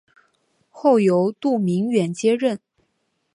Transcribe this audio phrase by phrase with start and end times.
[0.71, 2.59] 后由杜明远接任。